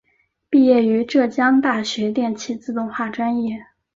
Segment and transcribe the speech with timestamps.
[0.49, 3.67] 毕业于浙江大学电气自动化专业。